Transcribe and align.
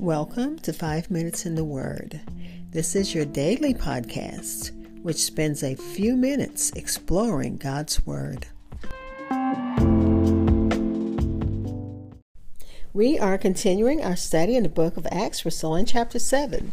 Welcome 0.00 0.58
to 0.58 0.74
Five 0.74 1.10
Minutes 1.10 1.46
in 1.46 1.54
the 1.54 1.64
Word. 1.64 2.20
This 2.70 2.94
is 2.94 3.14
your 3.14 3.24
daily 3.24 3.72
podcast, 3.72 4.70
which 5.02 5.16
spends 5.16 5.62
a 5.62 5.74
few 5.74 6.16
minutes 6.16 6.70
exploring 6.72 7.56
God's 7.56 8.04
Word. 8.04 8.46
We 12.92 13.18
are 13.18 13.38
continuing 13.38 14.04
our 14.04 14.16
study 14.16 14.54
in 14.54 14.64
the 14.64 14.68
book 14.68 14.98
of 14.98 15.06
Acts. 15.10 15.46
We're 15.46 15.50
still 15.50 15.74
in 15.74 15.86
chapter 15.86 16.18
7, 16.18 16.72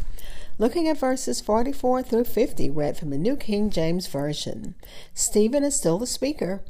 looking 0.58 0.86
at 0.86 0.98
verses 0.98 1.40
44 1.40 2.02
through 2.02 2.24
50, 2.24 2.68
read 2.68 2.98
from 2.98 3.08
the 3.08 3.16
New 3.16 3.36
King 3.36 3.70
James 3.70 4.06
Version. 4.06 4.74
Stephen 5.14 5.64
is 5.64 5.74
still 5.74 5.98
the 5.98 6.06
speaker, 6.06 6.62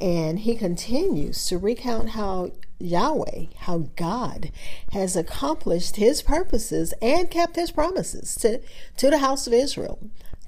and 0.00 0.40
he 0.40 0.54
continues 0.54 1.46
to 1.46 1.58
recount 1.58 2.10
how 2.10 2.52
Yahweh, 2.78 3.46
how 3.58 3.88
God 3.96 4.52
has 4.92 5.16
accomplished 5.16 5.96
his 5.96 6.22
purposes 6.22 6.94
and 7.02 7.30
kept 7.30 7.56
his 7.56 7.72
promises 7.72 8.34
to, 8.36 8.60
to 8.96 9.10
the 9.10 9.18
house 9.18 9.46
of 9.46 9.52
Israel, 9.52 9.98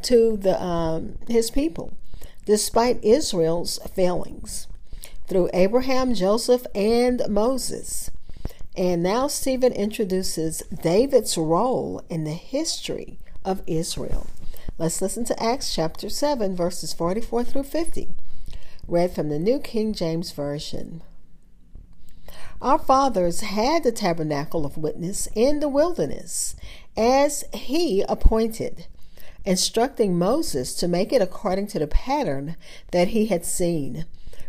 to 0.03 0.37
the 0.37 0.63
um, 0.63 1.19
his 1.29 1.51
people, 1.51 1.93
despite 2.47 3.03
Israel's 3.05 3.79
failings 3.95 4.69
through 5.27 5.51
Abraham, 5.53 6.15
Joseph, 6.15 6.65
and 6.75 7.23
Moses. 7.29 8.11
And 8.77 9.03
now 9.03 9.27
Stephen 9.27 9.73
introduces 9.73 10.63
David's 10.83 11.37
role 11.37 12.03
in 12.09 12.25
the 12.25 12.31
history 12.31 13.19
of 13.45 13.63
Israel. 13.67 14.29
Let's 14.79 15.03
listen 15.03 15.25
to 15.27 15.43
Acts 15.43 15.75
chapter 15.75 16.09
7, 16.09 16.57
verses 16.57 16.95
44 16.95 17.45
through 17.45 17.65
50, 17.65 18.09
read 18.91 19.13
from 19.13 19.29
the 19.29 19.39
New 19.39 19.61
King 19.61 19.95
James 19.95 20.33
Version. 20.33 21.03
Our 22.61 22.79
fathers 22.79 23.41
had 23.41 23.85
the 23.85 23.93
tabernacle 23.93 24.67
of 24.67 24.77
witness 24.77 25.29
in 25.37 25.61
the 25.61 25.69
wilderness, 25.69 26.57
as 26.97 27.45
he 27.55 28.03
appointed, 28.09 28.87
instructing 29.45 30.19
Moses 30.19 30.75
to 30.75 30.89
make 30.89 31.13
it 31.13 31.23
according 31.23 31.69
to 31.69 31.79
the 31.79 31.87
pattern 31.87 32.57
that 32.91 33.09
he 33.09 33.27
had 33.27 33.47
seen, 33.47 34.07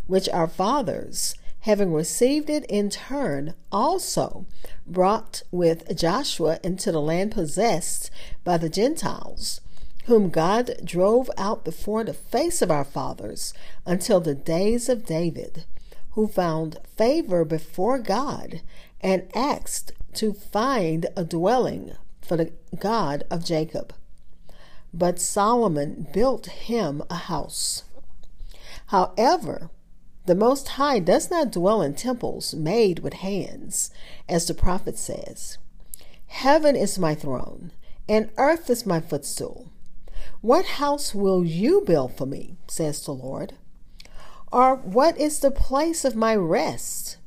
which 0.07 0.27
our 0.29 0.47
fathers, 0.47 1.35
having 1.61 1.94
received 1.94 2.49
it 2.49 2.66
in 2.66 2.89
turn, 2.89 3.53
also 3.71 4.47
brought 4.88 5.44
with 5.51 5.95
Joshua 5.95 6.59
into 6.63 6.91
the 6.91 6.99
land 6.99 7.31
possessed 7.31 8.09
by 8.44 8.57
the 8.57 8.69
Gentiles, 8.69 9.61
whom 10.05 10.30
God 10.30 10.71
drove 10.83 11.30
out 11.38 11.63
before 11.63 12.03
the 12.03 12.13
face 12.13 12.61
of 12.61 12.71
our 12.71 12.83
fathers 12.83 13.53
until 13.85 14.19
the 14.19 14.35
days 14.35 14.89
of 14.89 15.05
David 15.05 15.66
who 16.11 16.27
found 16.27 16.77
favor 16.97 17.45
before 17.45 17.97
God 17.97 18.61
and 18.99 19.29
asked 19.33 19.94
to 20.13 20.33
find 20.33 21.07
a 21.16 21.23
dwelling 21.23 21.95
for 22.22 22.38
the 22.38 22.52
God 22.77 23.23
of 23.31 23.45
Jacob. 23.45 23.94
But 24.94 25.22
Solomon 25.22 26.07
built 26.13 26.47
him 26.47 27.02
a 27.09 27.16
house. 27.16 27.83
However, 28.88 29.69
the 30.25 30.35
Most 30.35 30.69
High 30.69 30.99
does 30.99 31.31
not 31.31 31.52
dwell 31.52 31.81
in 31.81 31.95
temples 31.95 32.53
made 32.53 32.99
with 32.99 33.13
hands, 33.13 33.89
as 34.27 34.45
the 34.45 34.53
prophet 34.53 34.97
says. 34.97 35.57
Heaven 36.27 36.75
is 36.75 36.99
my 36.99 37.16
throne, 37.16 37.72
and 38.07 38.29
earth 38.38 38.69
is 38.69 38.85
my 38.85 38.99
footstool. 38.99 39.72
What 40.42 40.66
house 40.66 41.14
will 41.14 41.45
you 41.45 41.84
build 41.86 42.17
for 42.17 42.25
me, 42.25 42.56
says 42.67 43.06
the 43.06 43.11
Lord? 43.11 43.53
Or 44.52 44.75
what 44.75 45.16
is 45.20 45.39
the 45.39 45.52
place 45.52 46.03
of 46.03 46.16
my 46.16 46.36
rest? 46.36 47.17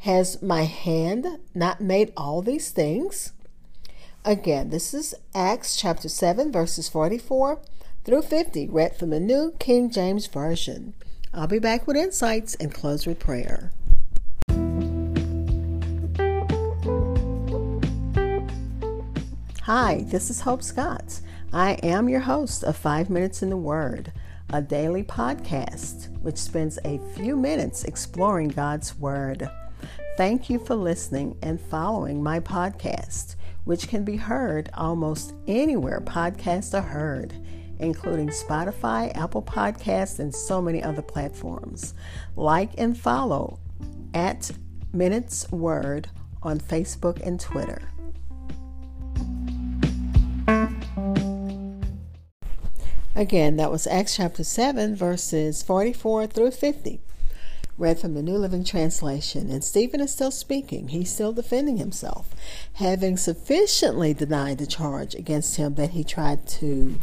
Has 0.00 0.40
my 0.40 0.62
hand 0.62 1.38
not 1.54 1.82
made 1.82 2.14
all 2.16 2.40
these 2.40 2.70
things? 2.70 3.32
Again, 4.24 4.70
this 4.70 4.94
is 4.94 5.14
Acts 5.34 5.76
chapter 5.76 6.08
7, 6.08 6.50
verses 6.50 6.88
44 6.88 7.60
through 8.06 8.22
50, 8.22 8.68
read 8.68 8.96
from 8.96 9.10
the 9.10 9.20
New 9.20 9.52
King 9.58 9.90
James 9.90 10.26
Version. 10.26 10.94
I'll 11.34 11.46
be 11.46 11.58
back 11.58 11.86
with 11.86 11.94
insights 11.98 12.54
and 12.54 12.72
close 12.72 13.06
with 13.06 13.18
prayer. 13.18 13.70
Hi, 19.64 20.04
this 20.06 20.30
is 20.30 20.40
Hope 20.40 20.62
Scott. 20.62 21.20
I 21.52 21.72
am 21.82 22.08
your 22.08 22.20
host 22.20 22.62
of 22.62 22.76
Five 22.76 23.10
Minutes 23.10 23.42
in 23.42 23.50
the 23.50 23.56
Word 23.56 24.12
a 24.52 24.62
daily 24.62 25.02
podcast 25.02 26.08
which 26.22 26.36
spends 26.36 26.78
a 26.84 27.00
few 27.16 27.36
minutes 27.36 27.82
exploring 27.84 28.48
God's 28.48 28.96
Word. 28.96 29.50
Thank 30.16 30.48
you 30.48 30.60
for 30.60 30.76
listening 30.76 31.36
and 31.42 31.60
following 31.60 32.22
my 32.22 32.38
podcast, 32.38 33.34
which 33.64 33.88
can 33.88 34.04
be 34.04 34.16
heard 34.16 34.70
almost 34.74 35.34
anywhere 35.48 36.00
podcasts 36.00 36.72
are 36.72 36.86
heard, 36.86 37.34
including 37.80 38.28
Spotify, 38.28 39.16
Apple 39.16 39.42
Podcasts, 39.42 40.20
and 40.20 40.32
so 40.32 40.62
many 40.62 40.80
other 40.82 41.02
platforms. 41.02 41.94
Like 42.36 42.70
and 42.78 42.96
follow 42.96 43.58
at 44.14 44.52
Minutes 44.92 45.50
Word 45.50 46.08
on 46.44 46.60
Facebook 46.60 47.24
and 47.26 47.40
Twitter. 47.40 47.90
Again, 53.20 53.56
that 53.56 53.70
was 53.70 53.86
Acts 53.86 54.16
chapter 54.16 54.42
7, 54.42 54.96
verses 54.96 55.62
44 55.62 56.26
through 56.26 56.52
50, 56.52 57.02
read 57.76 57.98
from 57.98 58.14
the 58.14 58.22
New 58.22 58.38
Living 58.38 58.64
Translation. 58.64 59.50
And 59.50 59.62
Stephen 59.62 60.00
is 60.00 60.10
still 60.10 60.30
speaking. 60.30 60.88
He's 60.88 61.12
still 61.12 61.34
defending 61.34 61.76
himself, 61.76 62.34
having 62.76 63.18
sufficiently 63.18 64.14
denied 64.14 64.56
the 64.56 64.66
charge 64.66 65.14
against 65.14 65.56
him 65.56 65.74
that 65.74 65.90
he 65.90 66.02
tried 66.02 66.46
to 66.46 66.98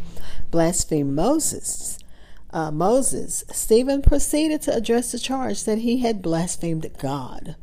blaspheme 0.49 1.13
Moses. 1.13 1.99
Uh, 2.49 2.71
Moses, 2.71 3.43
Stephen 3.51 4.01
proceeded 4.01 4.63
to 4.63 4.75
address 4.75 5.11
the 5.11 5.19
charge 5.19 5.65
that 5.65 5.77
he 5.77 5.99
had 5.99 6.23
blasphemed 6.23 6.89
God. 6.97 7.55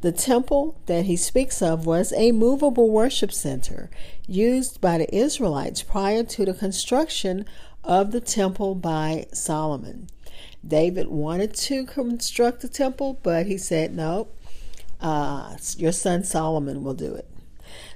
The 0.00 0.12
temple 0.12 0.80
that 0.86 1.06
he 1.06 1.16
speaks 1.16 1.60
of 1.60 1.84
was 1.84 2.12
a 2.12 2.30
movable 2.30 2.88
worship 2.88 3.32
center 3.32 3.90
used 4.28 4.80
by 4.80 4.98
the 4.98 5.12
Israelites 5.14 5.82
prior 5.82 6.22
to 6.22 6.44
the 6.44 6.54
construction 6.54 7.44
of 7.88 8.12
the 8.12 8.20
temple 8.20 8.74
by 8.74 9.26
Solomon. 9.32 10.08
David 10.64 11.08
wanted 11.08 11.54
to 11.54 11.86
construct 11.86 12.60
the 12.60 12.68
temple, 12.68 13.18
but 13.22 13.46
he 13.46 13.56
said, 13.56 13.96
no, 13.96 14.28
uh, 15.00 15.56
your 15.76 15.92
son 15.92 16.22
Solomon 16.22 16.84
will 16.84 16.94
do 16.94 17.14
it. 17.14 17.26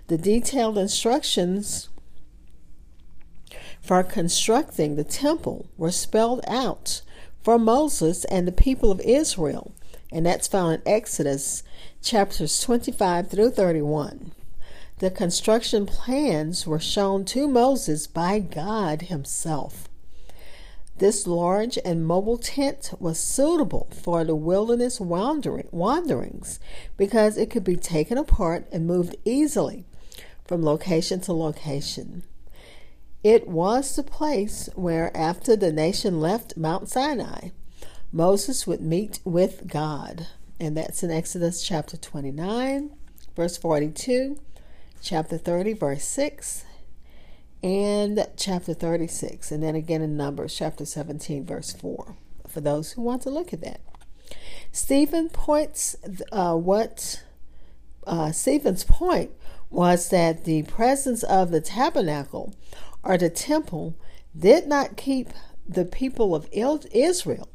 The 0.07 0.17
detailed 0.17 0.79
instructions 0.79 1.91
for 3.83 4.03
constructing 4.03 4.97
the 4.97 5.05
temple 5.05 5.67
were 5.77 5.91
spelled 5.91 6.41
out 6.47 7.03
for 7.43 7.59
Moses 7.59 8.25
and 8.27 8.49
the 8.49 8.53
people 8.53 8.91
of 8.91 9.01
Israel, 9.01 9.75
and 10.11 10.25
that's 10.25 10.49
found 10.49 10.75
in 10.75 10.83
Exodus 10.87 11.63
chapters 12.01 12.61
25 12.61 13.29
through 13.29 13.51
31. 13.51 14.33
The 15.03 15.11
construction 15.11 15.85
plans 15.85 16.65
were 16.65 16.79
shown 16.79 17.25
to 17.25 17.49
Moses 17.49 18.07
by 18.07 18.39
God 18.39 19.03
Himself. 19.03 19.89
This 20.99 21.27
large 21.27 21.77
and 21.85 22.07
mobile 22.07 22.39
tent 22.39 22.93
was 23.01 23.19
suitable 23.19 23.89
for 23.91 24.23
the 24.23 24.37
wilderness 24.37 25.01
wandering, 25.01 25.67
wanderings 25.73 26.61
because 26.97 27.37
it 27.37 27.51
could 27.51 27.65
be 27.65 27.75
taken 27.75 28.17
apart 28.17 28.69
and 28.71 28.87
moved 28.87 29.17
easily 29.25 29.87
from 30.45 30.65
location 30.65 31.21
to 31.23 31.33
location. 31.33 32.23
It 33.25 33.49
was 33.49 33.97
the 33.97 34.05
place 34.05 34.69
where, 34.77 35.11
after 35.17 35.57
the 35.57 35.73
nation 35.73 36.21
left 36.21 36.57
Mount 36.57 36.89
Sinai, 36.89 37.49
Moses 38.13 38.69
would 38.69 38.81
meet 38.81 39.19
with 39.25 39.67
God. 39.67 40.29
And 40.61 40.77
that's 40.77 41.03
in 41.03 41.11
Exodus 41.11 41.61
chapter 41.61 41.97
29, 41.97 42.93
verse 43.35 43.57
42 43.57 44.39
chapter 45.03 45.37
30, 45.37 45.73
verse 45.75 46.05
6, 46.05 46.65
and 47.63 48.27
chapter 48.37 48.73
36, 48.73 49.51
and 49.51 49.63
then 49.63 49.75
again 49.75 50.01
in 50.01 50.17
Numbers 50.17 50.55
chapter 50.55 50.85
17, 50.85 51.45
verse 51.45 51.73
4, 51.73 52.15
for 52.49 52.61
those 52.61 52.93
who 52.93 53.03
want 53.03 53.23
to 53.23 53.31
look 53.31 53.53
at 53.53 53.61
that. 53.63 53.81
Stephen 54.71 55.29
points 55.29 55.97
uh, 56.31 56.55
what 56.55 57.23
uh, 58.07 58.31
Stephen's 58.31 58.85
point 58.85 59.33
was 59.71 60.09
that 60.11 60.45
the 60.45 60.63
presence 60.63 61.23
of 61.25 61.51
the 61.51 61.61
tabernacle 61.61 62.55
or 63.03 63.19
the 63.19 63.31
temple 63.31 63.97
did 64.39 64.67
not 64.67 64.97
keep 64.97 65.31
the 65.69 65.85
people 65.85 66.35
of 66.35 66.49
Israel, 66.93 67.49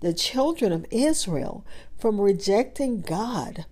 the 0.00 0.14
children 0.14 0.72
of 0.72 0.86
Israel, 0.90 1.64
from 1.98 2.20
rejecting 2.20 3.00
God 3.00 3.66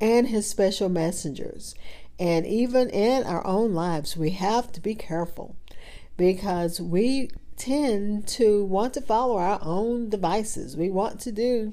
and 0.00 0.28
his 0.28 0.48
special 0.48 0.88
messengers. 0.88 1.74
And 2.18 2.46
even 2.46 2.90
in 2.90 3.24
our 3.24 3.44
own 3.46 3.74
lives, 3.74 4.16
we 4.16 4.30
have 4.30 4.70
to 4.72 4.80
be 4.80 4.94
careful 4.94 5.56
because 6.16 6.80
we 6.80 7.30
tend 7.56 8.26
to 8.26 8.64
want 8.64 8.94
to 8.94 9.00
follow 9.00 9.36
our 9.36 9.58
own 9.62 10.08
devices. 10.10 10.76
We 10.76 10.90
want 10.90 11.20
to 11.20 11.32
do, 11.32 11.72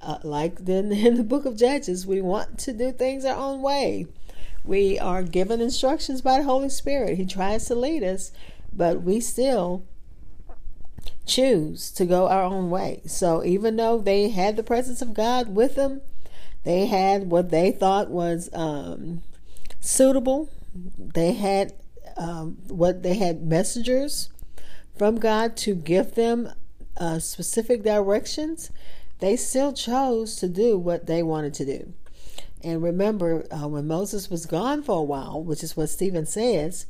uh, 0.00 0.18
like 0.22 0.64
then 0.64 0.92
in 0.92 1.16
the 1.16 1.24
book 1.24 1.44
of 1.44 1.56
Judges, 1.56 2.06
we 2.06 2.20
want 2.20 2.58
to 2.60 2.72
do 2.72 2.92
things 2.92 3.24
our 3.24 3.36
own 3.36 3.62
way. 3.62 4.06
We 4.64 4.98
are 4.98 5.22
given 5.22 5.60
instructions 5.60 6.20
by 6.20 6.38
the 6.38 6.44
Holy 6.44 6.68
Spirit. 6.68 7.16
He 7.16 7.26
tries 7.26 7.64
to 7.66 7.74
lead 7.74 8.04
us, 8.04 8.30
but 8.72 9.02
we 9.02 9.20
still 9.20 9.84
choose 11.26 11.90
to 11.92 12.04
go 12.04 12.28
our 12.28 12.42
own 12.42 12.70
way. 12.70 13.00
So 13.06 13.42
even 13.42 13.76
though 13.76 13.98
they 13.98 14.28
had 14.28 14.56
the 14.56 14.62
presence 14.62 15.00
of 15.00 15.14
God 15.14 15.54
with 15.54 15.76
them, 15.76 16.02
they 16.64 16.86
had 16.86 17.30
what 17.30 17.50
they 17.50 17.72
thought 17.72 18.10
was 18.10 18.50
um, 18.52 19.22
suitable. 19.80 20.50
They 20.98 21.32
had 21.32 21.72
um, 22.16 22.58
what 22.68 23.02
they 23.02 23.14
had 23.14 23.42
messengers 23.42 24.30
from 24.96 25.18
God 25.18 25.56
to 25.58 25.74
give 25.74 26.14
them 26.14 26.52
uh, 26.96 27.18
specific 27.18 27.82
directions. 27.82 28.70
They 29.18 29.36
still 29.36 29.72
chose 29.72 30.36
to 30.36 30.48
do 30.48 30.78
what 30.78 31.06
they 31.06 31.22
wanted 31.22 31.54
to 31.54 31.64
do. 31.64 31.92
And 32.62 32.82
remember, 32.82 33.46
uh, 33.50 33.68
when 33.68 33.86
Moses 33.86 34.28
was 34.28 34.44
gone 34.46 34.82
for 34.82 34.98
a 34.98 35.02
while, 35.02 35.42
which 35.42 35.62
is 35.62 35.76
what 35.76 35.88
Stephen 35.88 36.26
says, 36.26 36.86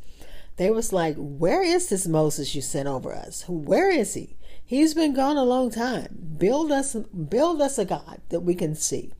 they 0.57 0.71
was 0.71 0.93
like, 0.93 1.15
"Where 1.17 1.63
is 1.63 1.89
this 1.89 2.07
Moses 2.07 2.55
you 2.55 2.61
sent 2.61 2.89
over 2.89 3.15
us? 3.15 3.45
Where 3.49 3.91
is 3.91 4.15
he? 4.15 4.37
He's 4.65 4.95
been 4.95 5.15
gone 5.15 5.37
a 5.37 5.45
long 5.45 5.71
time. 5.71 6.35
Build 6.39 6.71
us, 6.73 6.95
build 6.95 7.63
us 7.63 7.79
a 7.79 7.85
God 7.85 8.21
that 8.31 8.41
we 8.41 8.55
can 8.55 8.75
see." 8.75 9.13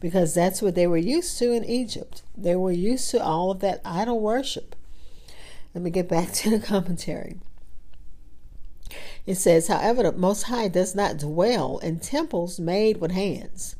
Because 0.00 0.34
that's 0.34 0.62
what 0.62 0.74
they 0.74 0.86
were 0.86 0.96
used 0.96 1.38
to 1.38 1.52
in 1.52 1.64
Egypt. 1.64 2.22
They 2.36 2.54
were 2.54 2.72
used 2.72 3.10
to 3.10 3.22
all 3.22 3.50
of 3.50 3.60
that 3.60 3.80
idol 3.84 4.20
worship. 4.20 4.76
Let 5.74 5.82
me 5.82 5.90
get 5.90 6.08
back 6.08 6.32
to 6.34 6.50
the 6.50 6.64
commentary. 6.64 7.36
It 9.26 9.34
says, 9.34 9.68
however, 9.68 10.04
the 10.04 10.12
Most 10.12 10.44
High 10.44 10.68
does 10.68 10.94
not 10.94 11.18
dwell 11.18 11.78
in 11.78 12.00
temples 12.00 12.58
made 12.58 12.98
with 12.98 13.10
hands. 13.10 13.76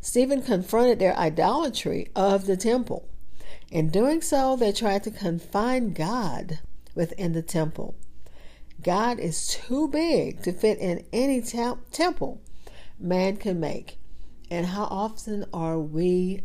Stephen 0.00 0.42
confronted 0.42 0.98
their 0.98 1.16
idolatry 1.16 2.10
of 2.14 2.46
the 2.46 2.56
temple. 2.56 3.08
In 3.70 3.88
doing 3.88 4.22
so, 4.22 4.54
they 4.54 4.70
tried 4.70 5.02
to 5.04 5.10
confine 5.10 5.94
God 5.94 6.60
within 6.94 7.32
the 7.32 7.42
temple. 7.42 7.96
God 8.82 9.18
is 9.18 9.48
too 9.48 9.88
big 9.88 10.42
to 10.42 10.52
fit 10.52 10.78
in 10.78 11.04
any 11.12 11.40
te- 11.40 11.72
temple 11.90 12.40
man 13.00 13.36
can 13.36 13.58
make. 13.58 13.98
And 14.50 14.66
how 14.66 14.84
often 14.84 15.46
are 15.52 15.78
we 15.78 16.42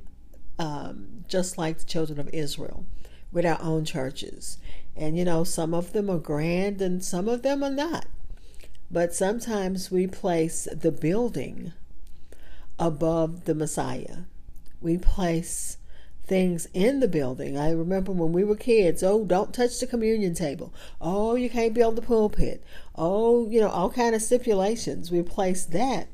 um, 0.57 1.25
just 1.27 1.57
like 1.57 1.79
the 1.79 1.85
children 1.85 2.19
of 2.19 2.29
Israel 2.33 2.85
with 3.31 3.45
our 3.45 3.61
own 3.61 3.85
churches? 3.85 4.57
And 4.95 5.17
you 5.17 5.25
know, 5.25 5.43
some 5.43 5.73
of 5.73 5.93
them 5.93 6.09
are 6.09 6.19
grand 6.19 6.81
and 6.81 7.03
some 7.03 7.27
of 7.27 7.41
them 7.41 7.63
are 7.63 7.69
not. 7.69 8.05
But 8.91 9.13
sometimes 9.13 9.91
we 9.91 10.07
place 10.07 10.67
the 10.73 10.91
building 10.91 11.73
above 12.79 13.45
the 13.45 13.53
Messiah. 13.53 14.23
We 14.81 14.97
place 14.97 15.77
things 16.25 16.67
in 16.73 16.99
the 16.99 17.07
building. 17.07 17.57
I 17.57 17.71
remember 17.71 18.11
when 18.11 18.31
we 18.31 18.43
were 18.43 18.55
kids, 18.55 19.03
oh, 19.03 19.25
don't 19.25 19.53
touch 19.53 19.79
the 19.79 19.87
communion 19.87 20.33
table. 20.33 20.73
Oh, 21.01 21.35
you 21.35 21.49
can't 21.49 21.73
build 21.73 21.95
the 21.95 22.01
pulpit. 22.01 22.63
Oh, 22.95 23.47
you 23.49 23.59
know, 23.59 23.69
all 23.69 23.89
kind 23.89 24.15
of 24.15 24.21
stipulations. 24.21 25.11
We 25.11 25.21
place 25.23 25.65
that 25.65 26.07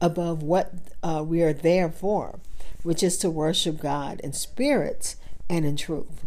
above 0.00 0.42
what 0.42 0.72
uh, 1.02 1.22
we 1.26 1.42
are 1.42 1.52
there 1.52 1.90
for, 1.90 2.38
which 2.82 3.02
is 3.02 3.16
to 3.18 3.30
worship 3.30 3.80
God 3.80 4.20
in 4.20 4.32
spirit 4.32 5.16
and 5.48 5.64
in 5.64 5.76
truth. 5.76 6.24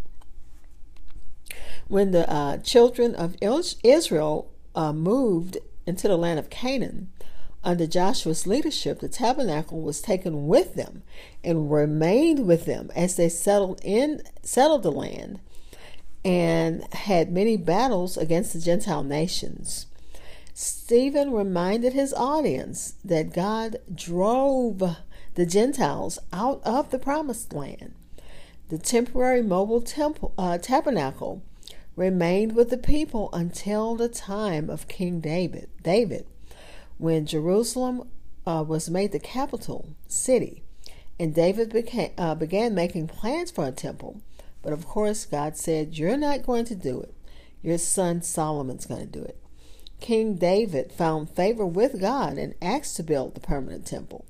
When 1.88 2.12
the 2.12 2.31
uh, 2.31 2.57
children 2.57 3.16
of 3.16 3.36
Israel 3.42 4.51
uh, 4.75 4.94
moved 4.94 5.57
into 5.86 6.07
the 6.07 6.18
land 6.18 6.39
of 6.39 6.50
Canaan, 6.50 7.10
under 7.63 7.86
Joshua's 7.86 8.48
leadership, 8.48 9.00
the 9.00 9.10
tabernacle 9.10 9.81
was 9.81 10.01
taken 10.01 10.48
with 10.48 10.75
them 10.75 11.04
and 11.44 11.71
remained 11.71 12.48
with 12.48 12.66
them 12.66 12.89
as 12.95 13.16
they 13.16 13.27
settled 13.27 13.81
in 13.83 14.21
settled 14.44 14.83
the 14.83 14.92
land 14.92 15.39
and 16.24 16.83
had 16.94 17.31
many 17.31 17.57
battles 17.57 18.18
against 18.18 18.54
the 18.54 18.60
Gentile 18.60 19.04
nations. 19.04 19.88
Stephen 20.54 21.31
reminded 21.31 21.94
his 21.94 22.13
audience 22.13 22.96
that 23.04 23.34
God 23.34 23.78
drove 23.94 24.98
the 25.36 25.46
Gentiles 25.46 26.19
out 26.34 26.62
of 26.63 26.92
the 26.92 27.00
promised 27.00 27.54
land. 27.54 27.94
The 28.69 28.78
temporary 28.78 29.42
mobile 29.42 29.81
temple, 29.81 30.34
uh, 30.38 30.57
tabernacle 30.57 31.42
remained 31.96 32.56
with 32.56 32.69
the 32.69 32.78
people 32.78 33.30
until 33.34 33.96
the 33.96 34.10
time 34.10 34.69
of 34.69 34.88
King 34.88 35.19
David. 35.19 35.69
David 35.84 36.25
when 37.00 37.25
Jerusalem 37.25 38.10
uh, 38.45 38.63
was 38.68 38.90
made 38.90 39.13
the 39.13 39.19
capital 39.19 39.95
city, 40.07 40.62
and 41.18 41.34
David 41.34 41.72
became, 41.72 42.12
uh, 42.18 42.36
began 42.36 42.75
making 42.75 43.07
plans 43.07 43.50
for 43.50 43.66
a 43.66 43.72
temple. 43.72 44.22
But 44.62 44.74
of 44.74 44.86
course, 44.86 45.25
God 45.25 45.57
said, 45.57 45.98
You're 45.98 46.18
not 46.18 46.45
going 46.45 46.66
to 46.66 46.75
do 46.75 47.02
it. 47.02 47.13
Your 47.63 47.78
son 47.78 48.22
Solomon's 48.22 48.86
going 48.86 49.02
to 49.02 49.07
do 49.07 49.24
it. 49.24 49.38
King 50.00 50.36
David 50.36 50.92
found 50.92 51.30
favor 51.30 51.66
with 51.66 52.00
God 52.00 52.38
and 52.38 52.56
asked 52.62 52.96
to 52.98 53.04
build 53.04 53.36
the 53.36 53.40
permanent 53.40 53.86
temple. 53.86 54.25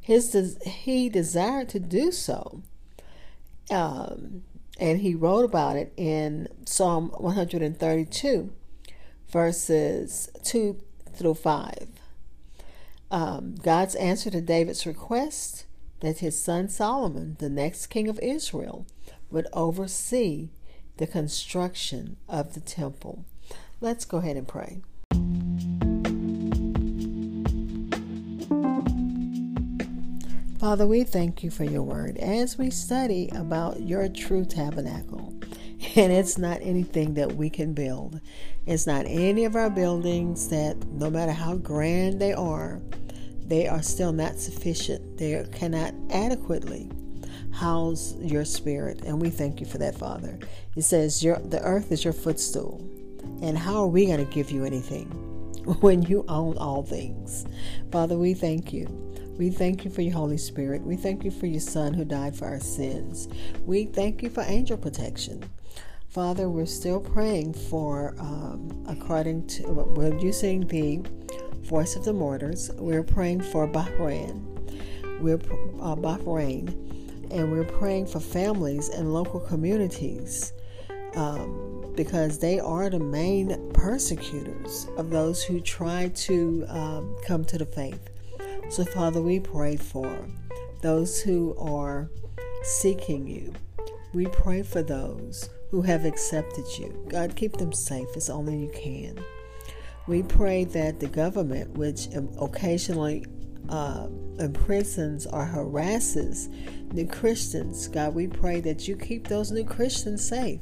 His 0.00 0.30
des- 0.30 0.68
he 0.68 1.08
desired 1.08 1.68
to 1.70 1.80
do 1.80 2.10
so, 2.10 2.62
um, 3.70 4.42
and 4.78 5.00
he 5.00 5.14
wrote 5.14 5.44
about 5.44 5.76
it 5.76 5.92
in 5.96 6.48
Psalm 6.64 7.10
132, 7.18 8.50
verses 9.28 10.30
2 10.44 10.80
through 11.14 11.34
5 11.34 11.88
um, 13.10 13.54
God's 13.62 13.94
answer 13.94 14.30
to 14.30 14.40
David's 14.40 14.86
request 14.86 15.64
that 16.00 16.18
his 16.18 16.40
son 16.40 16.68
Solomon, 16.68 17.36
the 17.38 17.48
next 17.48 17.86
king 17.86 18.08
of 18.08 18.18
Israel, 18.20 18.86
would 19.30 19.46
oversee 19.52 20.50
the 20.98 21.06
construction 21.06 22.16
of 22.28 22.54
the 22.54 22.60
temple. 22.60 23.24
Let's 23.80 24.04
go 24.04 24.18
ahead 24.18 24.36
and 24.36 24.46
pray. 24.46 24.82
Father, 30.58 30.88
we 30.88 31.04
thank 31.04 31.44
you 31.44 31.52
for 31.52 31.62
your 31.62 31.84
word 31.84 32.18
as 32.18 32.58
we 32.58 32.68
study 32.68 33.28
about 33.32 33.80
your 33.80 34.08
true 34.08 34.44
tabernacle. 34.44 35.34
And 35.94 36.12
it's 36.12 36.36
not 36.36 36.58
anything 36.60 37.14
that 37.14 37.36
we 37.36 37.48
can 37.48 37.72
build. 37.72 38.20
It's 38.66 38.84
not 38.84 39.06
any 39.06 39.44
of 39.44 39.54
our 39.54 39.70
buildings 39.70 40.48
that, 40.48 40.76
no 40.88 41.08
matter 41.08 41.30
how 41.30 41.54
grand 41.54 42.20
they 42.20 42.32
are, 42.32 42.80
they 43.46 43.68
are 43.68 43.80
still 43.80 44.12
not 44.12 44.40
sufficient. 44.40 45.18
They 45.18 45.46
cannot 45.52 45.94
adequately 46.10 46.90
house 47.52 48.16
your 48.18 48.44
spirit. 48.44 49.02
And 49.04 49.22
we 49.22 49.30
thank 49.30 49.60
you 49.60 49.66
for 49.66 49.78
that, 49.78 49.96
Father. 49.96 50.40
It 50.74 50.82
says, 50.82 51.22
your, 51.22 51.38
The 51.38 51.62
earth 51.62 51.92
is 51.92 52.02
your 52.02 52.12
footstool. 52.12 52.84
And 53.40 53.56
how 53.56 53.82
are 53.82 53.88
we 53.88 54.06
going 54.06 54.24
to 54.24 54.34
give 54.34 54.50
you 54.50 54.64
anything 54.64 55.06
when 55.80 56.02
you 56.02 56.24
own 56.28 56.58
all 56.58 56.82
things? 56.82 57.46
Father, 57.92 58.18
we 58.18 58.34
thank 58.34 58.72
you. 58.72 59.08
We 59.38 59.50
thank 59.50 59.84
you 59.84 59.90
for 59.92 60.02
your 60.02 60.14
Holy 60.14 60.36
Spirit. 60.36 60.82
We 60.82 60.96
thank 60.96 61.22
you 61.22 61.30
for 61.30 61.46
your 61.46 61.60
Son 61.60 61.94
who 61.94 62.04
died 62.04 62.34
for 62.34 62.46
our 62.46 62.58
sins. 62.58 63.28
We 63.64 63.84
thank 63.84 64.20
you 64.20 64.30
for 64.30 64.42
angel 64.42 64.76
protection. 64.76 65.48
Father, 66.08 66.48
we're 66.48 66.66
still 66.66 66.98
praying 66.98 67.54
for, 67.54 68.16
um, 68.18 68.84
according 68.88 69.46
to, 69.46 69.62
we're 69.68 70.18
using 70.18 70.66
the 70.66 71.04
voice 71.62 71.94
of 71.94 72.04
the 72.04 72.12
martyrs. 72.12 72.72
We're 72.78 73.04
praying 73.04 73.42
for 73.42 73.68
Bahrain. 73.68 74.42
We're 75.20 75.36
uh, 75.36 75.94
Bahrain, 75.94 76.68
and 77.30 77.52
we're 77.52 77.62
praying 77.62 78.06
for 78.06 78.18
families 78.18 78.88
and 78.88 79.14
local 79.14 79.38
communities 79.38 80.52
um, 81.14 81.92
because 81.94 82.40
they 82.40 82.58
are 82.58 82.90
the 82.90 82.98
main 82.98 83.70
persecutors 83.72 84.88
of 84.96 85.10
those 85.10 85.44
who 85.44 85.60
try 85.60 86.08
to 86.08 86.66
um, 86.68 87.16
come 87.24 87.44
to 87.44 87.58
the 87.58 87.66
faith. 87.66 88.07
So, 88.70 88.84
Father, 88.84 89.22
we 89.22 89.40
pray 89.40 89.76
for 89.76 90.28
those 90.82 91.20
who 91.20 91.56
are 91.58 92.10
seeking 92.62 93.26
you. 93.26 93.54
We 94.12 94.26
pray 94.26 94.62
for 94.62 94.82
those 94.82 95.48
who 95.70 95.80
have 95.82 96.04
accepted 96.04 96.66
you. 96.78 97.06
God, 97.08 97.34
keep 97.34 97.56
them 97.56 97.72
safe 97.72 98.08
as 98.14 98.28
only 98.28 98.58
you 98.58 98.70
can. 98.70 99.18
We 100.06 100.22
pray 100.22 100.64
that 100.64 101.00
the 101.00 101.06
government, 101.06 101.78
which 101.78 102.08
occasionally 102.40 103.24
uh, 103.70 104.08
imprisons 104.38 105.26
or 105.26 105.46
harasses 105.46 106.48
new 106.92 107.06
Christians, 107.06 107.88
God, 107.88 108.14
we 108.14 108.26
pray 108.26 108.60
that 108.60 108.86
you 108.86 108.96
keep 108.96 109.28
those 109.28 109.50
new 109.50 109.64
Christians 109.64 110.26
safe 110.26 110.60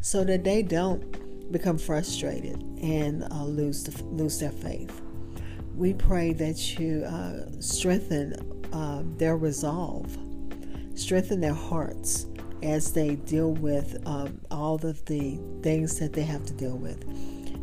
so 0.00 0.24
that 0.24 0.42
they 0.44 0.62
don't 0.62 1.52
become 1.52 1.76
frustrated 1.76 2.62
and 2.80 3.24
uh, 3.30 3.44
lose, 3.44 3.84
the, 3.84 4.04
lose 4.04 4.38
their 4.40 4.50
faith. 4.50 5.01
We 5.74 5.94
pray 5.94 6.32
that 6.34 6.78
you 6.78 7.04
uh, 7.04 7.60
strengthen 7.60 8.34
uh, 8.72 9.02
their 9.18 9.36
resolve, 9.36 10.16
strengthen 10.94 11.40
their 11.40 11.54
hearts 11.54 12.26
as 12.62 12.92
they 12.92 13.16
deal 13.16 13.52
with 13.52 14.00
um, 14.06 14.40
all 14.50 14.76
of 14.86 15.04
the 15.06 15.38
things 15.62 15.98
that 15.98 16.12
they 16.12 16.22
have 16.22 16.44
to 16.46 16.52
deal 16.52 16.76
with. 16.76 17.02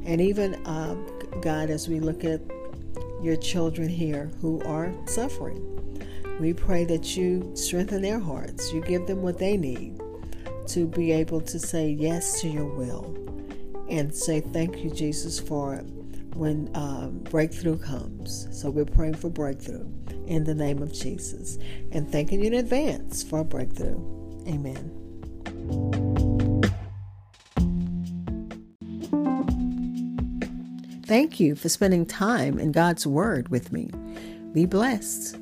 And 0.05 0.19
even, 0.21 0.55
uh, 0.65 0.95
God, 1.41 1.69
as 1.69 1.87
we 1.87 1.99
look 1.99 2.23
at 2.23 2.41
your 3.21 3.35
children 3.37 3.87
here 3.87 4.31
who 4.41 4.61
are 4.63 4.93
suffering, 5.05 5.65
we 6.39 6.53
pray 6.53 6.85
that 6.85 7.15
you 7.17 7.51
strengthen 7.55 8.01
their 8.01 8.19
hearts. 8.19 8.73
You 8.73 8.81
give 8.81 9.07
them 9.07 9.21
what 9.21 9.37
they 9.37 9.57
need. 9.57 9.99
to 10.67 10.85
be 10.85 11.11
able 11.11 11.41
to 11.41 11.57
say 11.59 11.89
yes 11.89 12.41
to 12.41 12.47
your 12.47 12.65
will 12.65 13.15
and 13.89 14.13
say 14.13 14.39
thank 14.39 14.77
you, 14.83 14.91
Jesus, 14.91 15.39
for 15.39 15.83
when 16.39 16.71
um, 16.73 17.19
breakthrough 17.29 17.77
comes. 17.77 18.47
So 18.51 18.69
we're 18.69 18.85
praying 18.85 19.15
for 19.15 19.29
breakthrough 19.29 19.85
in 20.25 20.45
the 20.45 20.55
name 20.55 20.81
of 20.81 20.93
Jesus 20.93 21.57
and 21.91 22.09
thanking 22.09 22.39
you 22.41 22.47
in 22.47 22.53
advance 22.53 23.21
for 23.21 23.39
a 23.39 23.43
breakthrough. 23.43 23.99
Amen. 24.47 24.95
Thank 31.05 31.39
you 31.39 31.55
for 31.55 31.69
spending 31.69 32.05
time 32.05 32.59
in 32.59 32.71
God's 32.71 33.05
Word 33.05 33.49
with 33.49 33.71
me. 33.73 33.89
Be 34.53 34.65
blessed. 34.65 35.37